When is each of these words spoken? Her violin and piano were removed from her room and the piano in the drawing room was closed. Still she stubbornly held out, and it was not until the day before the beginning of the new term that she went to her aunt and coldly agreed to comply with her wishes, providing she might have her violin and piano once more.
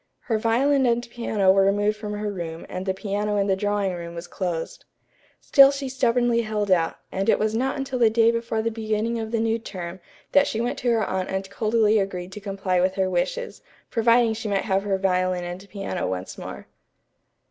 Her 0.21 0.39
violin 0.39 0.87
and 0.87 1.07
piano 1.11 1.51
were 1.51 1.61
removed 1.63 1.95
from 1.95 2.13
her 2.13 2.31
room 2.33 2.65
and 2.67 2.87
the 2.87 2.93
piano 2.95 3.37
in 3.37 3.45
the 3.45 3.55
drawing 3.55 3.93
room 3.93 4.15
was 4.15 4.25
closed. 4.25 4.83
Still 5.39 5.69
she 5.69 5.89
stubbornly 5.89 6.41
held 6.41 6.71
out, 6.71 6.95
and 7.11 7.29
it 7.29 7.37
was 7.37 7.53
not 7.53 7.77
until 7.77 7.99
the 7.99 8.09
day 8.09 8.31
before 8.31 8.63
the 8.63 8.71
beginning 8.71 9.19
of 9.19 9.29
the 9.29 9.39
new 9.39 9.59
term 9.59 9.99
that 10.31 10.47
she 10.47 10.59
went 10.59 10.79
to 10.79 10.89
her 10.89 11.03
aunt 11.05 11.29
and 11.29 11.47
coldly 11.51 11.99
agreed 11.99 12.31
to 12.31 12.39
comply 12.39 12.81
with 12.81 12.95
her 12.95 13.11
wishes, 13.11 13.61
providing 13.91 14.33
she 14.33 14.47
might 14.49 14.65
have 14.65 14.81
her 14.81 14.97
violin 14.97 15.43
and 15.43 15.69
piano 15.69 16.07
once 16.07 16.35
more. 16.35 16.65